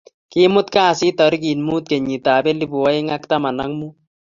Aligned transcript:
Kimut 0.31 0.67
kasit 0.75 1.13
tarikit 1.19 1.59
mut 1.67 1.83
kenyit 1.89 2.25
ab 2.35 2.45
elipu 2.51 2.77
aeng 2.89 3.09
ak 3.15 3.23
taman 3.29 3.57
ak 3.63 3.71
mut 3.79 3.95